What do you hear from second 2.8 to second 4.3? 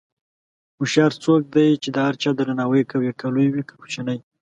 کوي، که لوی وي که کوچنی.